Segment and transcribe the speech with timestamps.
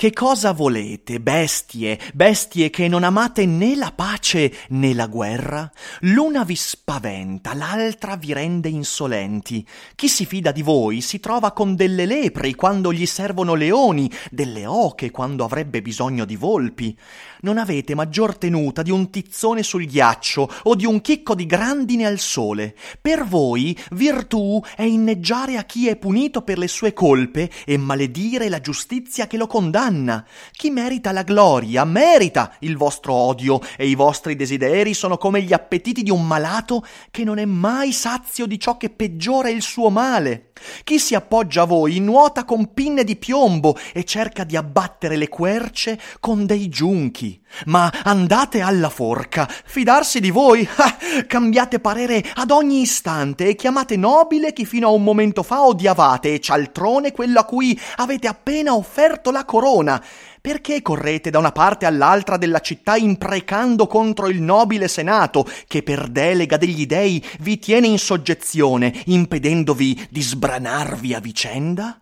[0.00, 5.70] Che cosa volete, bestie, bestie che non amate né la pace né la guerra?
[6.00, 9.66] L'una vi spaventa, l'altra vi rende insolenti.
[9.94, 14.64] Chi si fida di voi si trova con delle lepri quando gli servono leoni, delle
[14.64, 16.96] oche quando avrebbe bisogno di volpi.
[17.42, 22.06] Non avete maggior tenuta di un tizzone sul ghiaccio o di un chicco di grandine
[22.06, 22.74] al sole.
[23.00, 28.48] Per voi virtù è inneggiare a chi è punito per le sue colpe e maledire
[28.48, 30.24] la giustizia che lo condanna.
[30.52, 35.52] Chi merita la gloria merita il vostro odio e i vostri desideri sono come gli
[35.52, 39.90] appetiti di un malato che non è mai sazio di ciò che peggiora il suo
[39.90, 40.52] male.
[40.84, 45.28] Chi si appoggia a voi nuota con pinne di piombo e cerca di abbattere le
[45.28, 47.39] querce con dei giunchi.
[47.66, 53.96] Ma andate alla forca, fidarsi di voi, ah, cambiate parere ad ogni istante e chiamate
[53.96, 58.74] nobile chi fino a un momento fa odiavate e cialtrone quello a cui avete appena
[58.74, 60.02] offerto la corona.
[60.40, 66.08] Perché correte da una parte all'altra della città imprecando contro il nobile senato che per
[66.08, 72.00] delega degli dei vi tiene in soggezione, impedendovi di sbranarvi a vicenda?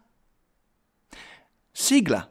[1.72, 2.30] Sigla.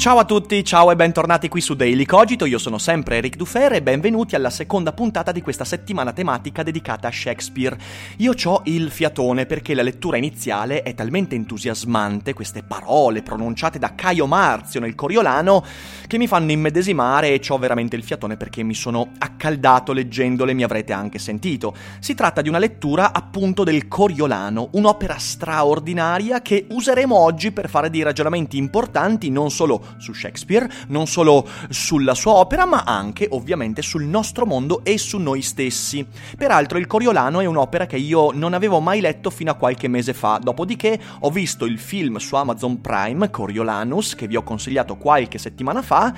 [0.00, 3.74] Ciao a tutti, ciao e bentornati qui su Daily Cogito, io sono sempre Eric Dufer
[3.74, 7.76] e benvenuti alla seconda puntata di questa settimana tematica dedicata a Shakespeare.
[8.16, 13.94] Io ho il fiatone perché la lettura iniziale è talmente entusiasmante, queste parole pronunciate da
[13.94, 15.62] Caio Marzio nel Coriolano,
[16.06, 20.64] che mi fanno immedesimare e ho veramente il fiatone perché mi sono accaldato leggendole, mi
[20.64, 21.76] avrete anche sentito.
[21.98, 27.90] Si tratta di una lettura appunto del Coriolano, un'opera straordinaria che useremo oggi per fare
[27.90, 33.82] dei ragionamenti importanti non solo su Shakespeare, non solo sulla sua opera, ma anche ovviamente
[33.82, 36.06] sul nostro mondo e su noi stessi.
[36.36, 40.14] Peraltro il Coriolano è un'opera che io non avevo mai letto fino a qualche mese
[40.14, 45.38] fa, dopodiché ho visto il film su Amazon Prime, Coriolanus, che vi ho consigliato qualche
[45.38, 46.12] settimana fa,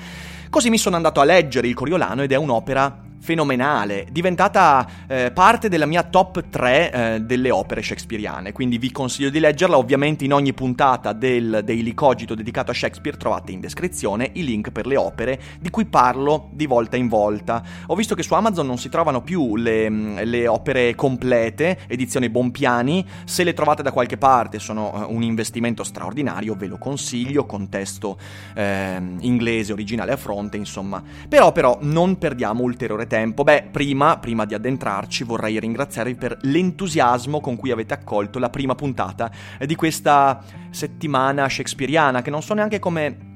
[0.49, 5.69] così mi sono andato a leggere il Coriolano ed è un'opera fenomenale, diventata eh, parte
[5.69, 10.33] della mia top 3 eh, delle opere shakespeariane, quindi vi consiglio di leggerla, ovviamente in
[10.33, 14.97] ogni puntata del Daily Cogito dedicato a Shakespeare trovate in descrizione i link per le
[14.97, 17.63] opere di cui parlo di volta in volta.
[17.85, 22.29] Ho visto che su Amazon non si trovano più le, mm, le opere complete, edizione
[22.29, 27.45] Bompiani, se le trovate da qualche parte sono eh, un investimento straordinario, ve lo consiglio,
[27.45, 28.17] contesto
[28.53, 31.01] eh, inglese originale a fronte, insomma.
[31.29, 33.43] Però però non perdiamo ulteriore tempo tempo?
[33.43, 38.73] Beh, prima, prima di addentrarci vorrei ringraziarvi per l'entusiasmo con cui avete accolto la prima
[38.73, 39.29] puntata
[39.63, 43.29] di questa settimana shakespeariana, che non so neanche come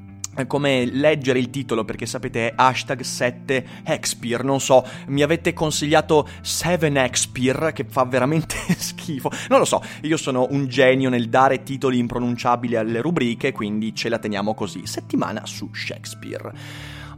[0.45, 6.27] come leggere il titolo perché sapete è hashtag 7 Hexpear, non so, mi avete consigliato
[6.41, 11.63] 7 Hexpear che fa veramente schifo, non lo so, io sono un genio nel dare
[11.63, 16.51] titoli impronunciabili alle rubriche, quindi ce la teniamo così, settimana su Shakespeare.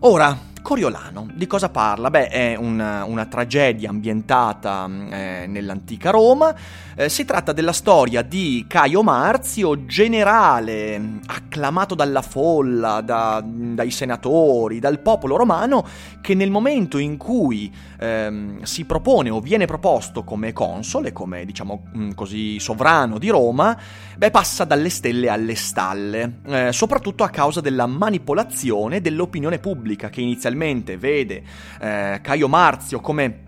[0.04, 2.10] Ora, Coriolano, di cosa parla?
[2.10, 6.54] Beh, è una, una tragedia ambientata eh, nell'antica Roma.
[6.96, 14.80] Eh, si tratta della storia di Caio Marzio, generale acclamato dalla folla, da, dai senatori,
[14.80, 15.86] dal popolo romano,
[16.20, 21.84] che nel momento in cui eh, si propone o viene proposto come console, come diciamo
[21.96, 23.78] mm, così sovrano di Roma,
[24.18, 30.20] beh, passa dalle stelle alle stalle, eh, soprattutto a causa della manipolazione dell'opinione pubblica che
[30.20, 31.44] inizialmente inizialmente vede
[31.80, 33.48] eh, Caio Marzio come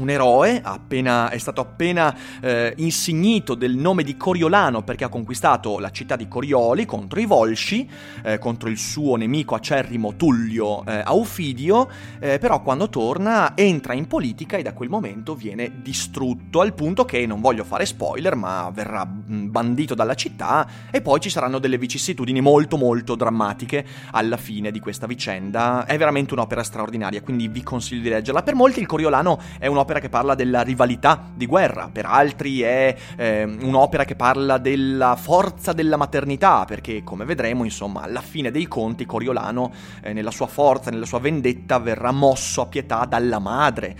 [0.00, 5.78] un eroe, appena, è stato appena eh, insignito del nome di Coriolano perché ha conquistato
[5.78, 7.88] la città di Corioli contro i Volsci,
[8.22, 11.88] eh, contro il suo nemico acerrimo Tullio eh, Aufidio,
[12.20, 17.04] eh, però quando torna entra in politica e da quel momento viene distrutto al punto
[17.04, 21.58] che, non voglio fare spoiler, ma verrà mm, bandito dalla città e poi ci saranno
[21.58, 25.84] delle vicissitudini molto molto drammatiche alla fine di questa vicenda.
[25.86, 28.42] È veramente un'opera straordinaria, quindi vi consiglio di leggerla.
[28.42, 32.60] Per molti il Coriolano è un'opera un'opera che parla della rivalità di guerra, per altri
[32.60, 38.50] è eh, un'opera che parla della forza della maternità, perché come vedremo, insomma, alla fine
[38.50, 43.38] dei conti Coriolano, eh, nella sua forza, nella sua vendetta, verrà mosso a pietà dalla
[43.38, 43.96] madre.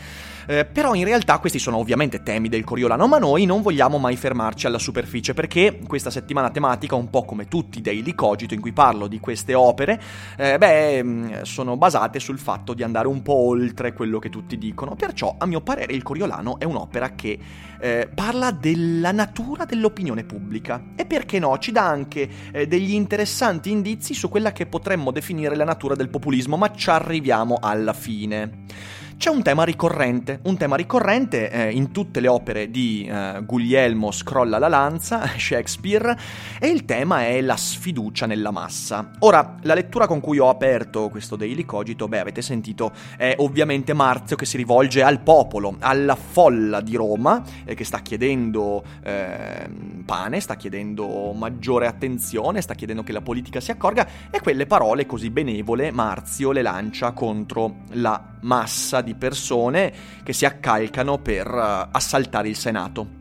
[0.50, 4.17] Eh, però in realtà questi sono ovviamente temi del Coriolano, ma noi non vogliamo mai
[4.17, 8.62] fermarci alla superficie perché questa settimana tematica, un po' come tutti i Daily Cogito in
[8.62, 10.00] cui parlo di queste opere,
[10.39, 14.56] eh, beh, mm, sono basate sul fatto di andare un po' oltre quello che tutti
[14.56, 14.95] dicono.
[14.95, 17.39] Perciò, a mio parere, il Coriolano è un'opera che
[17.79, 20.83] eh, parla della natura dell'opinione pubblica.
[20.97, 25.55] E perché no, ci dà anche eh, degli interessanti indizi su quella che potremmo definire
[25.56, 30.76] la natura del populismo, ma ci arriviamo alla fine c'è un tema ricorrente, un tema
[30.76, 36.17] ricorrente eh, in tutte le opere di eh, Guglielmo Scrolla la lanza, Shakespeare,
[36.61, 39.11] e il tema è la sfiducia nella massa.
[39.19, 43.93] Ora, la lettura con cui ho aperto questo Daily Cogito, beh, avete sentito, è ovviamente
[43.93, 50.05] Marzio che si rivolge al popolo, alla folla di Roma, eh, che sta chiedendo ehm,
[50.05, 55.06] pane, sta chiedendo maggiore attenzione, sta chiedendo che la politica si accorga, e quelle parole
[55.06, 62.49] così benevole Marzio le lancia contro la massa persone che si accalcano per uh, assaltare
[62.49, 63.16] il Senato.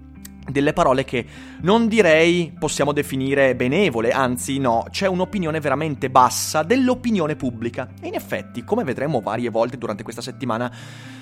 [0.48, 1.26] Delle parole che
[1.62, 7.90] non direi possiamo definire benevole, anzi no, c'è un'opinione veramente bassa dell'opinione pubblica.
[8.00, 10.72] E in effetti, come vedremo varie volte durante questa settimana,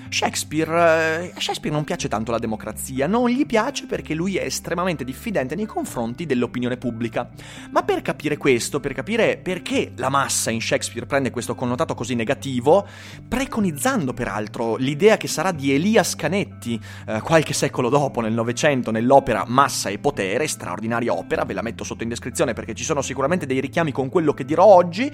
[0.10, 4.44] Shakespeare, eh, a Shakespeare non piace tanto la democrazia, non gli piace perché lui è
[4.44, 7.30] estremamente diffidente nei confronti dell'opinione pubblica.
[7.72, 12.16] Ma per capire questo, per capire perché la massa in Shakespeare prende questo connotato così
[12.16, 12.88] negativo,
[13.28, 19.44] preconizzando peraltro l'idea che sarà di Elias Canetti, eh, qualche secolo dopo, nel Novecento, nell'opera
[19.48, 23.46] Massa e Potere, straordinaria opera, ve la metto sotto in descrizione perché ci sono sicuramente
[23.46, 25.12] dei richiami con quello che dirò oggi,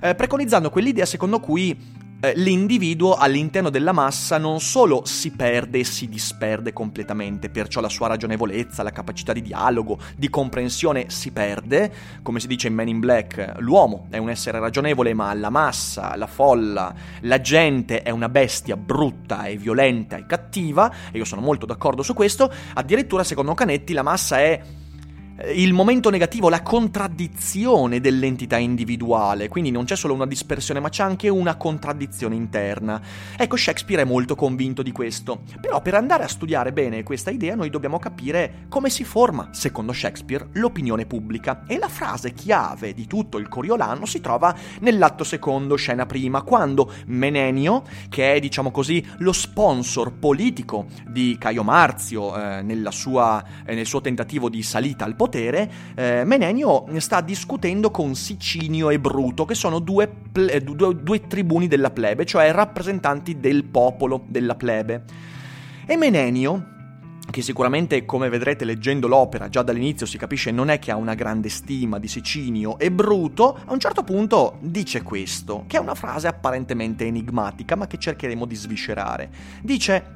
[0.00, 5.84] eh, preconizzando quell'idea secondo cui eh, l'individuo all'interno della massa non solo si perde e
[5.84, 11.92] si disperde completamente, perciò la sua ragionevolezza, la capacità di dialogo, di comprensione si perde,
[12.22, 16.16] come si dice in Men in Black, l'uomo è un essere ragionevole ma la massa,
[16.16, 21.40] la folla, la gente è una bestia brutta e violenta e cattiva, e io sono
[21.40, 24.60] molto d'accordo su questo, addirittura secondo Canetti la massa è
[25.52, 31.02] il momento negativo, la contraddizione dell'entità individuale, quindi non c'è solo una dispersione ma c'è
[31.02, 33.00] anche una contraddizione interna.
[33.36, 37.54] Ecco, Shakespeare è molto convinto di questo, però per andare a studiare bene questa idea
[37.54, 41.64] noi dobbiamo capire come si forma, secondo Shakespeare, l'opinione pubblica.
[41.66, 46.92] E la frase chiave di tutto il Coriolano si trova nell'atto secondo, scena prima, quando
[47.06, 53.86] Menenio, che è diciamo così lo sponsor politico di Caio Marzio eh, sua, eh, nel
[53.86, 59.44] suo tentativo di salita al potere, potere, eh, Menenio sta discutendo con Sicinio e Bruto,
[59.44, 65.02] che sono due, ple- due, due tribuni della plebe, cioè rappresentanti del popolo della plebe.
[65.84, 66.74] E Menenio,
[67.28, 71.14] che sicuramente, come vedrete leggendo l'opera, già dall'inizio si capisce non è che ha una
[71.14, 75.94] grande stima di Sicinio e Bruto, a un certo punto dice questo, che è una
[75.94, 79.30] frase apparentemente enigmatica, ma che cercheremo di sviscerare.
[79.60, 80.14] Dice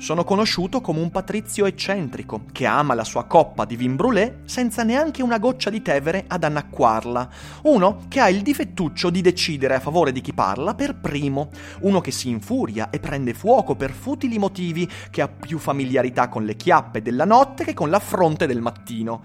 [0.00, 4.82] sono conosciuto come un patrizio eccentrico, che ama la sua coppa di vin brûlé senza
[4.82, 7.28] neanche una goccia di tevere ad annacquarla.
[7.64, 11.50] Uno che ha il difettuccio di decidere a favore di chi parla per primo.
[11.80, 16.46] Uno che si infuria e prende fuoco per futili motivi, che ha più familiarità con
[16.46, 19.22] le chiappe della notte che con la fronte del mattino.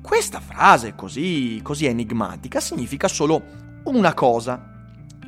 [0.00, 3.42] Questa frase così, così enigmatica significa solo
[3.86, 4.70] una cosa.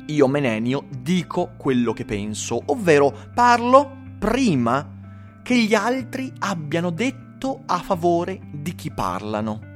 [0.05, 4.95] Io, Menenio, dico quello che penso, ovvero parlo prima
[5.43, 9.75] che gli altri abbiano detto a favore di chi parlano.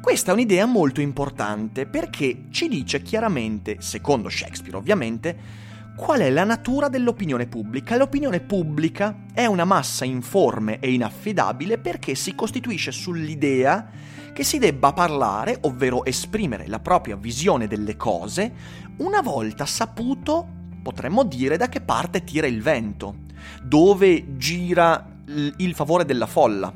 [0.00, 5.62] Questa è un'idea molto importante perché ci dice chiaramente, secondo Shakespeare ovviamente,
[5.96, 7.96] qual è la natura dell'opinione pubblica.
[7.96, 13.88] L'opinione pubblica è una massa informe e inaffidabile perché si costituisce sull'idea
[14.34, 18.52] che si debba parlare, ovvero esprimere la propria visione delle cose,
[18.98, 23.22] una volta saputo potremmo dire da che parte tira il vento,
[23.62, 25.12] dove gira
[25.56, 26.70] il favore della folla,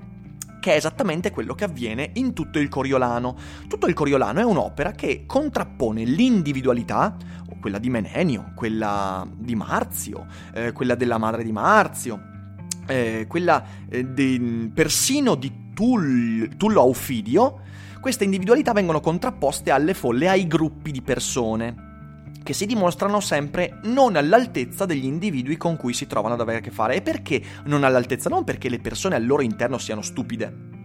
[0.58, 3.36] che è esattamente quello che avviene in tutto il Coriolano.
[3.68, 7.16] Tutto il Coriolano è un'opera che contrappone l'individualità,
[7.60, 12.18] quella di Menenio, quella di Marzio, eh, quella della madre di Marzio,
[12.86, 17.60] eh, quella eh, de, persino di Tull, Tullo Aufidio,
[18.00, 21.88] queste individualità vengono contrapposte alle folle, ai gruppi di persone
[22.49, 26.61] che si dimostrano sempre non all'altezza degli individui con cui si trovano ad avere a
[26.62, 26.95] che fare.
[26.95, 28.31] E perché non all'altezza?
[28.31, 30.76] Non perché le persone al loro interno siano stupide,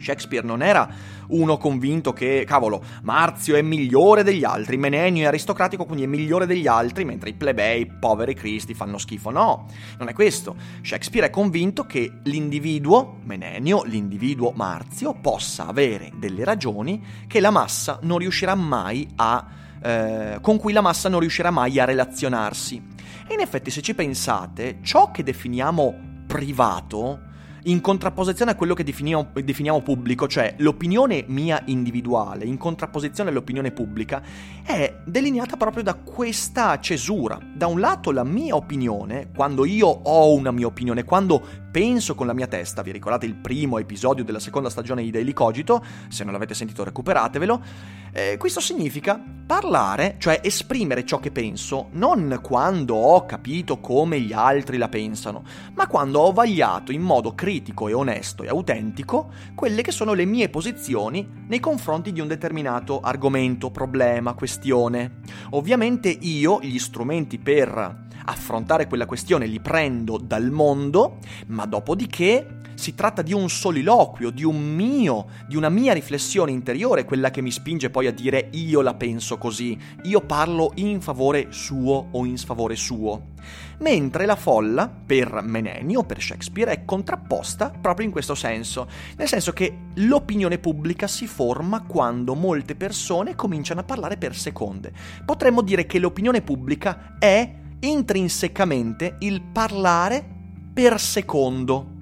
[0.00, 0.88] Shakespeare non era
[1.30, 6.46] uno convinto che, cavolo, Marzio è migliore degli altri, Menenio è aristocratico, quindi è migliore
[6.46, 9.30] degli altri, mentre i plebei, poveri cristi, fanno schifo.
[9.30, 9.66] No,
[9.98, 10.54] non è questo.
[10.82, 17.98] Shakespeare è convinto che l'individuo, Menenio, l'individuo Marzio, possa avere delle ragioni che la massa
[18.02, 19.66] non riuscirà mai a...
[19.80, 22.82] Eh, con cui la massa non riuscirà mai a relazionarsi.
[23.26, 25.94] E in effetti, se ci pensate, ciò che definiamo
[26.26, 27.26] privato
[27.64, 33.72] in contrapposizione a quello che definiamo, definiamo, pubblico, cioè l'opinione mia individuale, in contrapposizione all'opinione
[33.72, 34.22] pubblica,
[34.62, 37.38] è delineata proprio da questa cesura.
[37.54, 42.26] Da un lato la mia opinione, quando io ho una mia opinione, quando penso con
[42.26, 46.24] la mia testa, vi ricordate il primo episodio della seconda stagione di Daily Cogito, se
[46.24, 47.62] non l'avete sentito recuperatevelo,
[48.10, 54.32] eh, questo significa parlare, cioè esprimere ciò che penso, non quando ho capito come gli
[54.32, 55.44] altri la pensano,
[55.74, 60.24] ma quando ho vagliato in modo critico e onesto e autentico quelle che sono le
[60.24, 65.20] mie posizioni nei confronti di un determinato argomento, problema, questione.
[65.50, 71.18] Ovviamente io gli strumenti per affrontare quella questione li prendo dal mondo,
[71.48, 77.04] ma dopodiché si tratta di un soliloquio, di un mio, di una mia riflessione interiore,
[77.04, 81.48] quella che mi spinge poi a dire io la penso così, io parlo in favore
[81.50, 83.34] suo o in sfavore suo.
[83.80, 89.52] Mentre la folla, per Menenio, per Shakespeare, è contrapposta proprio in questo senso, nel senso
[89.52, 94.92] che l'opinione pubblica si forma quando molte persone cominciano a parlare per seconde.
[95.24, 100.36] Potremmo dire che l'opinione pubblica è intrinsecamente il parlare
[100.78, 101.96] per secondo.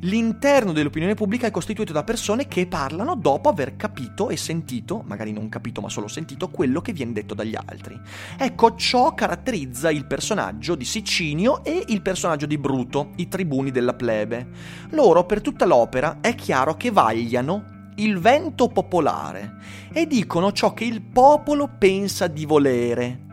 [0.00, 5.32] L'interno dell'opinione pubblica è costituito da persone che parlano dopo aver capito e sentito, magari
[5.32, 7.98] non capito ma solo sentito, quello che viene detto dagli altri.
[8.36, 13.94] Ecco, ciò caratterizza il personaggio di Sicinio e il personaggio di Bruto, i tribuni della
[13.94, 14.46] plebe.
[14.90, 19.54] Loro per tutta l'opera è chiaro che vagliano il vento popolare
[19.90, 23.30] e dicono ciò che il popolo pensa di volere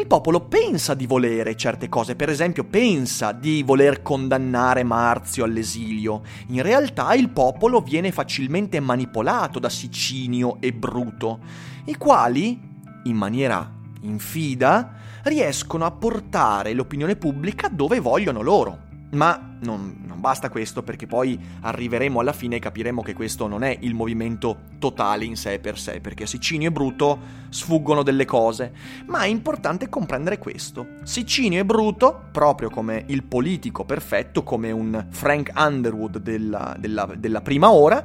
[0.00, 6.22] il popolo pensa di volere certe cose, per esempio pensa di voler condannare Marzio all'esilio.
[6.48, 11.38] In realtà il popolo viene facilmente manipolato da Sicinio e Bruto,
[11.84, 12.60] i quali,
[13.04, 13.70] in maniera
[14.00, 18.83] infida, riescono a portare l'opinione pubblica dove vogliono loro.
[19.14, 23.62] Ma non, non, basta questo perché poi arriveremo alla fine e capiremo che questo non
[23.62, 27.18] è il movimento totale in sé per sé, perché Sicinio e Bruto
[27.48, 28.72] sfuggono delle cose,
[29.06, 30.86] ma è importante comprendere questo.
[31.04, 37.40] Sicinio e Bruto, proprio come il politico perfetto, come un Frank Underwood della, della, della
[37.40, 38.04] prima ora,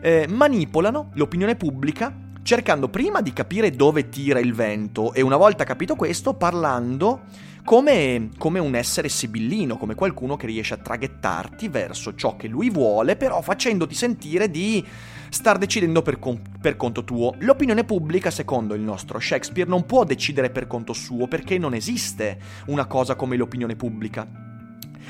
[0.00, 5.64] eh, manipolano l'opinione pubblica cercando prima di capire dove tira il vento e una volta
[5.64, 7.22] capito questo parlando
[7.64, 12.68] come, come, un essere sibillino, come qualcuno che riesce a traghettarti verso ciò che lui
[12.68, 14.84] vuole, però facendoti sentire di
[15.30, 17.34] star decidendo per, con- per conto tuo.
[17.38, 22.38] L'opinione pubblica, secondo il nostro Shakespeare, non può decidere per conto suo perché non esiste
[22.66, 24.28] una cosa come l'opinione pubblica.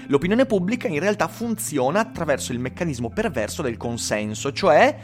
[0.06, 4.96] L'opinione pubblica in realtà funziona attraverso il meccanismo perverso del consenso, cioè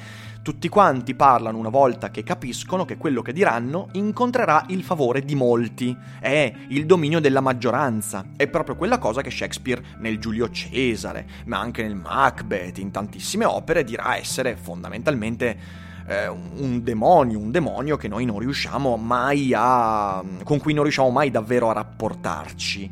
[0.43, 5.35] tutti quanti parlano una volta che capiscono che quello che diranno incontrerà il favore di
[5.35, 5.97] molti.
[6.19, 8.25] È il dominio della maggioranza.
[8.37, 13.45] È proprio quella cosa che Shakespeare nel Giulio Cesare, ma anche nel Macbeth, in tantissime
[13.45, 15.59] opere, dirà essere fondamentalmente
[16.07, 20.23] eh, un demonio, un demonio che noi non riusciamo mai a.
[20.43, 22.91] con cui non riusciamo mai davvero a rapportarci.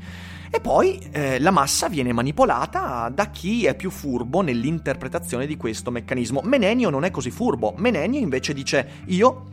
[0.50, 5.90] E poi eh, la massa viene manipolata da chi è più furbo nell'interpretazione di questo
[5.90, 6.40] meccanismo.
[6.42, 7.74] Menenio non è così furbo.
[7.76, 9.46] Menenio invece dice io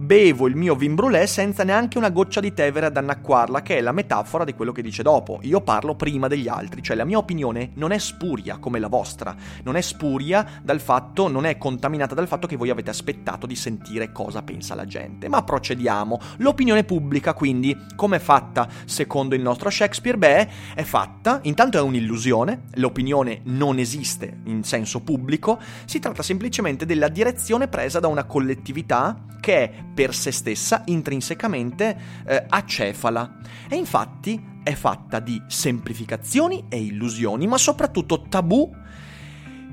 [0.00, 3.80] bevo il mio vin brûlé senza neanche una goccia di tevere ad annacquarla, che è
[3.82, 5.40] la metafora di quello che dice dopo.
[5.42, 9.36] Io parlo prima degli altri, cioè la mia opinione non è spuria come la vostra,
[9.62, 13.54] non è spuria dal fatto, non è contaminata dal fatto che voi avete aspettato di
[13.54, 15.28] sentire cosa pensa la gente.
[15.28, 16.18] Ma procediamo.
[16.38, 20.16] L'opinione pubblica, quindi, come è fatta secondo il nostro Shakespeare?
[20.16, 26.86] Beh, è fatta, intanto è un'illusione, l'opinione non esiste in senso pubblico, si tratta semplicemente
[26.86, 33.76] della direzione presa da una collettività che è per se stessa intrinsecamente eh, acefala e
[33.76, 38.70] infatti è fatta di semplificazioni e illusioni, ma soprattutto tabù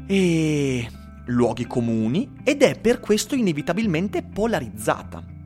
[0.08, 0.90] e
[1.26, 5.37] luoghi comuni ed è per questo inevitabilmente polarizzata.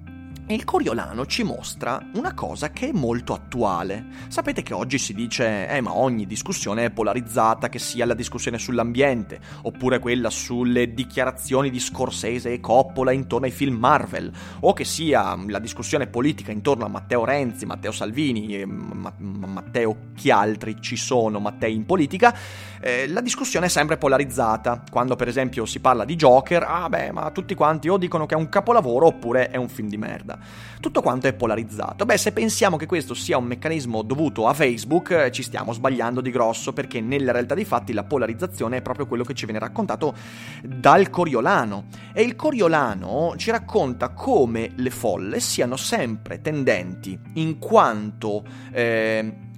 [0.54, 4.06] Il Coriolano ci mostra una cosa che è molto attuale.
[4.28, 8.58] Sapete che oggi si dice, eh ma ogni discussione è polarizzata, che sia la discussione
[8.58, 14.32] sull'ambiente, oppure quella sulle dichiarazioni di Scorsese e Coppola intorno ai film Marvel,
[14.62, 20.32] o che sia la discussione politica intorno a Matteo Renzi, Matteo Salvini, Ma- Matteo chi
[20.32, 22.36] altri ci sono, Mattei in politica,
[22.80, 24.84] eh, la discussione è sempre polarizzata.
[24.90, 28.36] Quando per esempio si parla di Joker, ah beh, ma tutti quanti o dicono che
[28.36, 30.40] è un capolavoro oppure è un film di merda.
[30.80, 32.06] Tutto quanto è polarizzato.
[32.06, 36.22] Beh, se pensiamo che questo sia un meccanismo dovuto a Facebook, eh, ci stiamo sbagliando
[36.22, 39.60] di grosso perché nella realtà dei fatti la polarizzazione è proprio quello che ci viene
[39.60, 40.16] raccontato
[40.64, 41.86] dal Coriolano.
[42.14, 48.44] E il Coriolano ci racconta come le folle siano sempre tendenti in quanto...
[48.72, 49.50] Eh,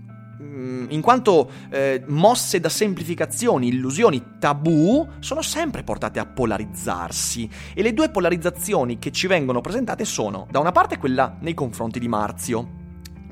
[0.90, 7.50] in quanto eh, mosse da semplificazioni, illusioni, tabù, sono sempre portate a polarizzarsi.
[7.74, 12.00] E le due polarizzazioni che ci vengono presentate sono, da una parte, quella nei confronti
[12.00, 12.82] di Marzio,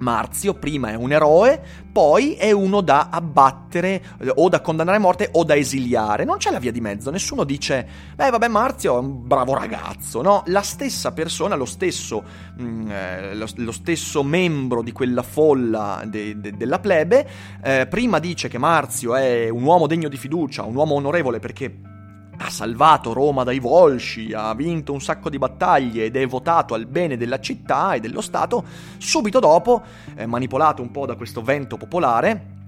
[0.02, 5.00] Marzio prima è un eroe, poi è uno da abbattere eh, o da condannare a
[5.00, 6.26] morte o da esiliare.
[6.26, 10.22] Non c'è la via di mezzo, nessuno dice, beh vabbè Marzio è un bravo ragazzo,
[10.22, 10.44] no?
[10.48, 12.24] La stessa persona, lo stesso,
[12.58, 17.28] mh, mm, eh, lo, lo, stesso membro di quella folla de, de, della plebe,
[17.64, 21.91] eh, prima dice che Marzio è un uomo degno di fiducia, un uomo onorevole perché
[22.38, 26.86] ha salvato Roma dai Volsci, ha vinto un sacco di battaglie ed è votato al
[26.86, 28.64] bene della città e dello Stato,
[28.98, 29.84] subito dopo,
[30.16, 32.60] eh, manipolato un po' da questo vento popolare,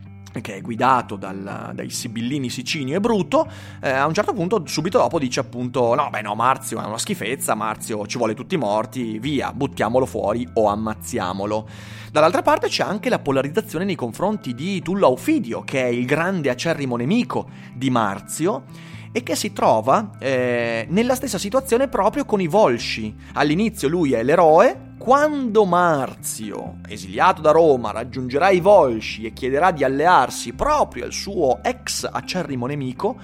[0.41, 3.47] che è guidato dal, dai sibillini Sicinio e Bruto,
[3.81, 6.97] eh, a un certo punto, subito dopo, dice appunto: No, beh, no, Marzio è una
[6.97, 11.67] schifezza, Marzio ci vuole tutti morti, via, buttiamolo fuori o ammazziamolo.
[12.11, 16.49] Dall'altra parte c'è anche la polarizzazione nei confronti di Tullo Aufidio, che è il grande
[16.49, 22.47] acerrimo nemico di Marzio e che si trova eh, nella stessa situazione proprio con i
[22.47, 23.15] Volsci.
[23.33, 29.83] All'inizio lui è l'eroe, quando Marzio, esiliato da Roma, raggiungerà i Volsci e chiederà di
[29.83, 33.17] allearsi proprio al suo ex acerrimo nemico,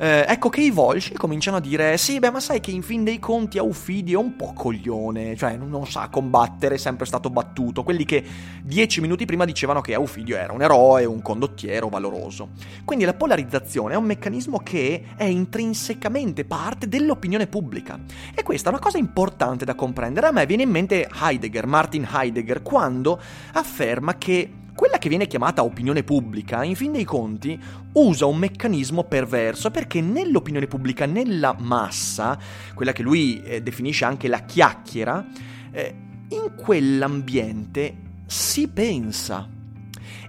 [0.00, 3.02] eh, ecco che i Volsci cominciano a dire: Sì, beh, ma sai che in fin
[3.02, 7.82] dei conti Aufidio è un po' coglione, cioè non sa combattere, è sempre stato battuto.
[7.82, 8.24] Quelli che
[8.62, 12.50] dieci minuti prima dicevano che Aufidio era un eroe, un condottiero valoroso.
[12.84, 17.98] Quindi la polarizzazione è un meccanismo che è intrinsecamente parte dell'opinione pubblica.
[18.34, 20.28] E questa è una cosa importante da comprendere.
[20.28, 23.20] A me viene in mente Heidegger, Martin Heidegger, quando
[23.52, 27.60] afferma che quella che viene chiamata opinione pubblica, in fin dei conti,
[27.94, 32.38] usa un meccanismo perverso perché nell'opinione pubblica, nella massa,
[32.74, 35.26] quella che lui eh, definisce anche la chiacchiera,
[35.72, 35.94] eh,
[36.28, 39.48] in quell'ambiente si pensa.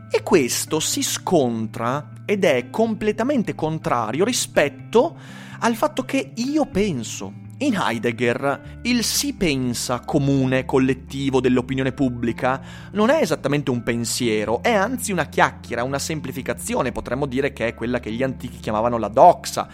[0.10, 5.16] E questo si scontra ed è completamente contrario rispetto
[5.60, 7.32] al fatto che io penso.
[7.62, 12.62] In Heidegger il si pensa comune, collettivo dell'opinione pubblica
[12.93, 17.74] non è esattamente un pensiero, è anzi una chiacchiera, una semplificazione, potremmo dire che è
[17.74, 19.67] quella che gli antichi chiamavano la doxa.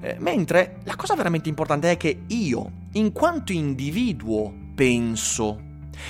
[0.00, 5.63] Eh, mentre la cosa veramente importante è che io, in quanto individuo, penso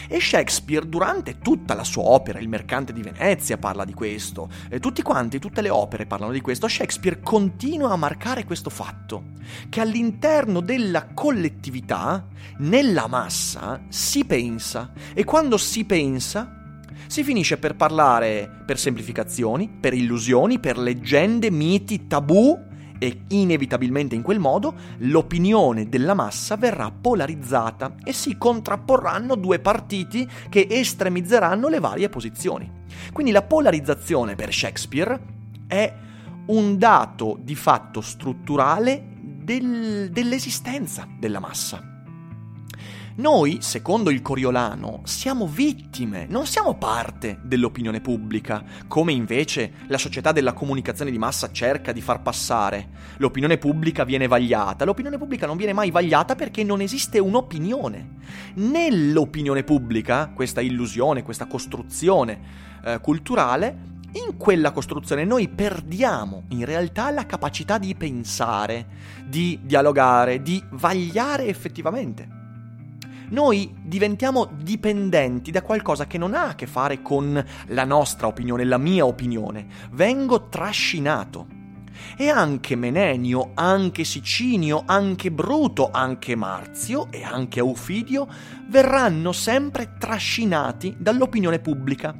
[0.08, 4.80] e Shakespeare, durante tutta la sua opera, Il mercante di Venezia parla di questo, e
[4.80, 9.24] tutti quanti, tutte le opere parlano di questo, Shakespeare continua a marcare questo fatto,
[9.68, 12.26] che all'interno della collettività,
[12.58, 19.94] nella massa, si pensa, e quando si pensa, si finisce per parlare per semplificazioni, per
[19.94, 27.96] illusioni, per leggende, miti, tabù, e inevitabilmente in quel modo l'opinione della massa verrà polarizzata
[28.02, 32.70] e si contrapporranno due partiti che estremizzeranno le varie posizioni.
[33.12, 35.20] Quindi la polarizzazione per Shakespeare
[35.66, 35.92] è
[36.46, 41.93] un dato di fatto strutturale del, dell'esistenza della massa.
[43.16, 50.32] Noi, secondo il Coriolano, siamo vittime, non siamo parte dell'opinione pubblica, come invece la società
[50.32, 52.88] della comunicazione di massa cerca di far passare.
[53.18, 58.16] L'opinione pubblica viene vagliata, l'opinione pubblica non viene mai vagliata perché non esiste un'opinione.
[58.54, 62.40] Nell'opinione pubblica, questa illusione, questa costruzione
[62.84, 68.86] eh, culturale, in quella costruzione noi perdiamo in realtà la capacità di pensare,
[69.24, 72.33] di dialogare, di vagliare effettivamente
[73.30, 78.64] noi diventiamo dipendenti da qualcosa che non ha a che fare con la nostra opinione,
[78.64, 79.66] la mia opinione.
[79.92, 81.62] Vengo trascinato.
[82.16, 88.26] E anche Menenio, anche Sicinio, anche Bruto, anche Marzio e anche Aufidio
[88.68, 92.14] verranno sempre trascinati dall'opinione pubblica.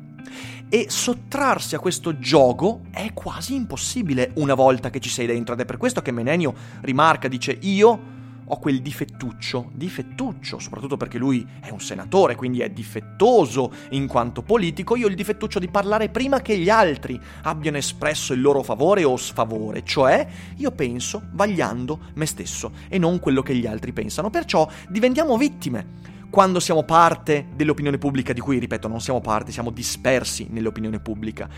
[0.68, 5.60] E sottrarsi a questo gioco è quasi impossibile una volta che ci sei dentro ed
[5.60, 8.12] è per questo che Menenio rimarca, dice io
[8.46, 14.42] ho quel difettuccio, difettuccio, soprattutto perché lui è un senatore, quindi è difettoso in quanto
[14.42, 18.62] politico, io ho il difettuccio di parlare prima che gli altri abbiano espresso il loro
[18.62, 20.26] favore o sfavore, cioè
[20.56, 26.12] io penso vagliando me stesso e non quello che gli altri pensano, perciò diventiamo vittime
[26.34, 31.48] quando siamo parte dell'opinione pubblica, di cui, ripeto, non siamo parte, siamo dispersi nell'opinione pubblica.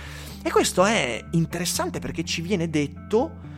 [0.43, 3.56] E questo è interessante perché ci viene detto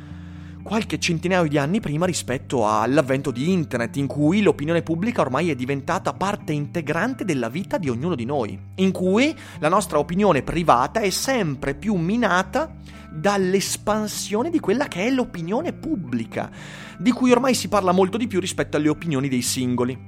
[0.69, 5.55] qualche centinaio di anni prima rispetto all'avvento di Internet, in cui l'opinione pubblica ormai è
[5.55, 11.01] diventata parte integrante della vita di ognuno di noi, in cui la nostra opinione privata
[11.01, 12.75] è sempre più minata
[13.11, 16.51] dall'espansione di quella che è l'opinione pubblica,
[16.99, 19.99] di cui ormai si parla molto di più rispetto alle opinioni dei singoli.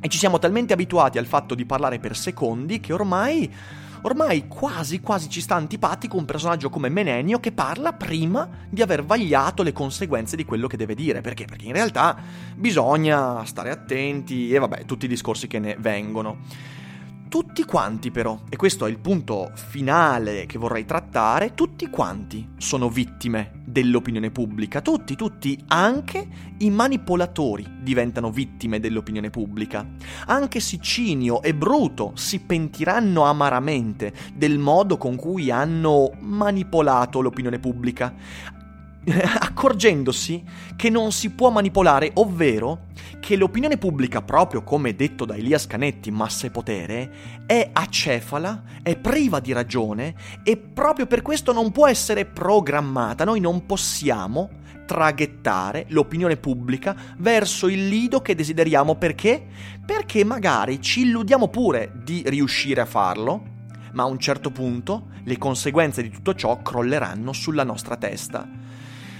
[0.00, 3.52] E ci siamo talmente abituati al fatto di parlare per secondi che ormai
[4.02, 9.04] ormai quasi quasi ci sta antipatico un personaggio come Menenio che parla prima di aver
[9.04, 11.20] vagliato le conseguenze di quello che deve dire.
[11.20, 11.44] Perché?
[11.44, 12.16] Perché in realtà
[12.54, 16.38] bisogna stare attenti e vabbè, tutti i discorsi che ne vengono.
[17.28, 22.88] Tutti quanti però, e questo è il punto finale che vorrei trattare, tutti quanti sono
[22.88, 29.86] vittime dell'opinione pubblica, tutti, tutti, anche i manipolatori diventano vittime dell'opinione pubblica.
[30.26, 38.56] Anche Sicinio e Bruto si pentiranno amaramente del modo con cui hanno manipolato l'opinione pubblica.
[39.40, 40.42] accorgendosi
[40.76, 42.86] che non si può manipolare, ovvero
[43.20, 47.10] che l'opinione pubblica, proprio come detto da Elias Canetti, massa e potere,
[47.46, 53.24] è acefala, è priva di ragione e proprio per questo non può essere programmata.
[53.24, 54.50] Noi non possiamo
[54.86, 59.46] traghettare l'opinione pubblica verso il lido che desideriamo perché?
[59.84, 63.56] Perché magari ci illudiamo pure di riuscire a farlo,
[63.92, 68.67] ma a un certo punto le conseguenze di tutto ciò crolleranno sulla nostra testa.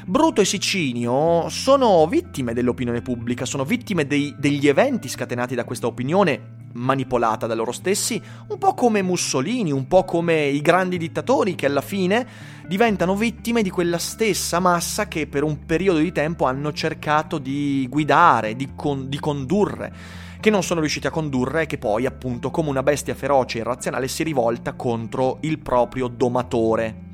[0.09, 5.87] Bruto e Sicinio sono vittime dell'opinione pubblica, sono vittime dei, degli eventi scatenati da questa
[5.87, 8.19] opinione manipolata da loro stessi,
[8.49, 12.27] un po' come Mussolini, un po' come i grandi dittatori che alla fine
[12.67, 17.87] diventano vittime di quella stessa massa che per un periodo di tempo hanno cercato di
[17.91, 19.93] guidare, di, con, di condurre
[20.41, 23.61] che non sono riusciti a condurre e che poi, appunto, come una bestia feroce e
[23.61, 27.08] irrazionale, si rivolta contro il proprio domatore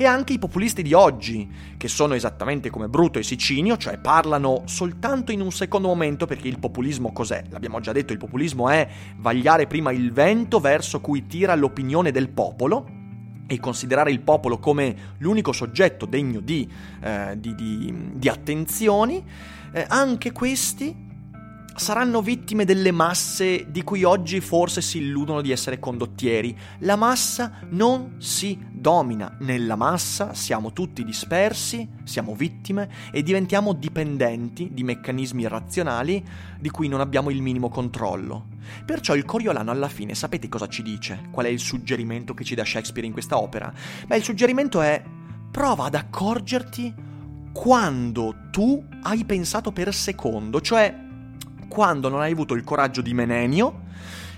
[0.00, 4.62] e anche i populisti di oggi, che sono esattamente come Bruto e Sicinio, cioè parlano
[4.66, 7.42] soltanto in un secondo momento perché il populismo cos'è?
[7.50, 12.28] L'abbiamo già detto, il populismo è vagliare prima il vento verso cui tira l'opinione del
[12.28, 12.86] popolo
[13.48, 16.70] e considerare il popolo come l'unico soggetto degno di,
[17.02, 19.20] eh, di, di, di attenzioni,
[19.72, 21.07] eh, anche questi
[21.78, 26.56] saranno vittime delle masse di cui oggi forse si illudono di essere condottieri.
[26.80, 34.70] La massa non si domina, nella massa siamo tutti dispersi, siamo vittime e diventiamo dipendenti
[34.72, 36.24] di meccanismi irrazionali
[36.58, 38.46] di cui non abbiamo il minimo controllo.
[38.84, 41.28] Perciò il Coriolano alla fine sapete cosa ci dice?
[41.30, 43.72] Qual è il suggerimento che ci dà Shakespeare in questa opera?
[44.06, 45.02] Beh, il suggerimento è
[45.50, 47.06] prova ad accorgerti
[47.52, 51.06] quando tu hai pensato per secondo, cioè
[51.68, 53.82] quando non hai avuto il coraggio di Menenio,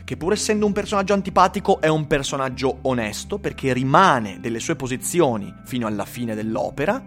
[0.05, 5.55] che pur essendo un personaggio antipatico è un personaggio onesto perché rimane delle sue posizioni
[5.65, 7.03] fino alla fine dell'opera.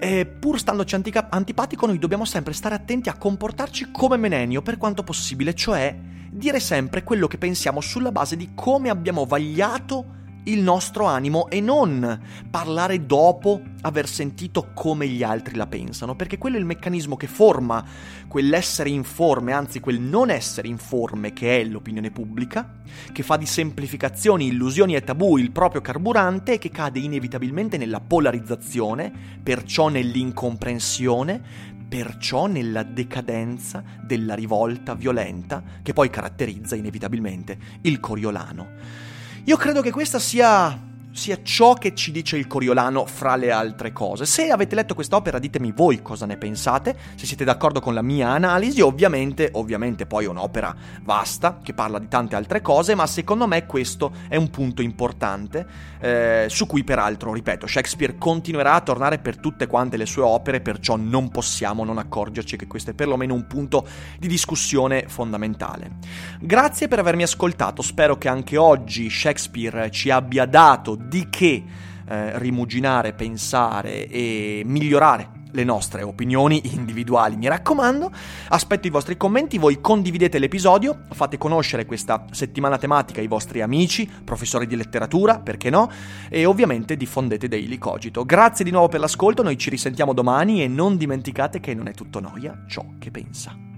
[0.00, 4.76] E pur standoci antica- antipatico noi dobbiamo sempre stare attenti a comportarci come Menenio per
[4.76, 5.96] quanto possibile, cioè
[6.30, 10.16] dire sempre quello che pensiamo sulla base di come abbiamo vagliato
[10.48, 16.38] il nostro animo e non parlare dopo aver sentito come gli altri la pensano, perché
[16.38, 17.84] quello è il meccanismo che forma
[18.26, 22.80] quell'essere informe, anzi quel non essere informe che è l'opinione pubblica,
[23.12, 28.00] che fa di semplificazioni, illusioni e tabù il proprio carburante e che cade inevitabilmente nella
[28.00, 39.16] polarizzazione, perciò nell'incomprensione, perciò nella decadenza della rivolta violenta che poi caratterizza inevitabilmente il Coriolano.
[39.44, 43.92] Io credo che questa sia sia ciò che ci dice il Coriolano fra le altre
[43.92, 44.26] cose.
[44.26, 48.30] Se avete letto quest'opera ditemi voi cosa ne pensate, se siete d'accordo con la mia
[48.30, 53.46] analisi, ovviamente, ovviamente poi è un'opera vasta che parla di tante altre cose, ma secondo
[53.46, 55.66] me questo è un punto importante
[56.00, 60.60] eh, su cui peraltro, ripeto, Shakespeare continuerà a tornare per tutte quante le sue opere,
[60.60, 63.86] perciò non possiamo non accorgerci che questo è perlomeno un punto
[64.18, 65.96] di discussione fondamentale.
[66.40, 71.64] Grazie per avermi ascoltato, spero che anche oggi Shakespeare ci abbia dato di che
[72.08, 78.10] eh, rimuginare, pensare e migliorare le nostre opinioni individuali, mi raccomando.
[78.48, 84.08] Aspetto i vostri commenti, voi condividete l'episodio, fate conoscere questa settimana tematica ai vostri amici,
[84.24, 85.90] professori di letteratura, perché no?
[86.28, 88.24] E ovviamente diffondete Daily Cogito.
[88.24, 91.92] Grazie di nuovo per l'ascolto, noi ci risentiamo domani e non dimenticate che non è
[91.92, 93.77] tutto noia ciò che pensa.